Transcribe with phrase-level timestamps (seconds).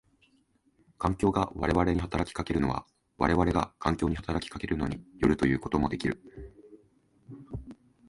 [0.97, 2.87] 環境が我々に働きかけるのは
[3.19, 6.19] 我々が環境に働きかけるのに依るということもできる。